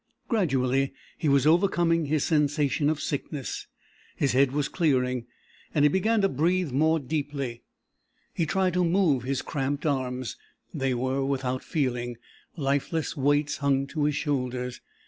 [0.27, 3.67] Gradually he was overcoming his sensation of sickness.
[4.15, 5.27] His head was clearing,
[5.75, 7.61] and he began to breathe more deeply.
[8.33, 10.37] He tried to move his cramped arms.
[10.73, 12.17] They were without feeling,
[12.57, 14.81] lifeless weights hung to his shoulders.